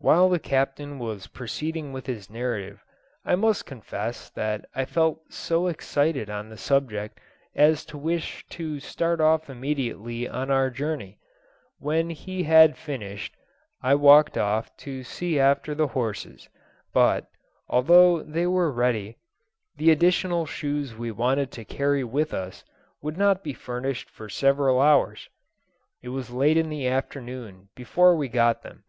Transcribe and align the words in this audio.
While 0.00 0.28
the 0.28 0.40
Captain 0.40 0.98
was 0.98 1.28
proceeding 1.28 1.92
with 1.92 2.06
his 2.06 2.28
narrative, 2.28 2.82
I 3.24 3.36
must 3.36 3.64
confess 3.64 4.28
that 4.30 4.64
I 4.74 4.84
felt 4.84 5.32
so 5.32 5.68
excited 5.68 6.28
on 6.28 6.48
the 6.48 6.56
subject 6.56 7.20
as 7.54 7.84
to 7.84 7.96
wish 7.96 8.44
to 8.48 8.80
start 8.80 9.20
off 9.20 9.48
immediately 9.48 10.28
on 10.28 10.50
our 10.50 10.68
journey. 10.68 11.20
When 11.78 12.10
he 12.10 12.42
had 12.42 12.76
finished, 12.76 13.36
I 13.80 13.94
walked 13.94 14.36
off 14.36 14.76
to 14.78 15.04
see 15.04 15.38
after 15.38 15.76
the 15.76 15.86
horses, 15.86 16.48
but, 16.92 17.28
although 17.68 18.20
they 18.24 18.48
were 18.48 18.72
ready, 18.72 19.16
the 19.76 19.92
additional 19.92 20.44
shoes 20.44 20.96
we 20.96 21.12
wanted 21.12 21.52
to 21.52 21.64
carry 21.64 22.02
with 22.02 22.34
us 22.34 22.64
would 23.00 23.16
not 23.16 23.44
be 23.44 23.52
furnished 23.52 24.10
for 24.10 24.28
several 24.28 24.80
hours; 24.80 25.28
it 26.02 26.08
was 26.08 26.30
late 26.30 26.56
in 26.56 26.68
the 26.68 26.88
afternoon 26.88 27.68
before 27.76 28.16
we 28.16 28.26
got 28.28 28.62
them. 28.64 28.82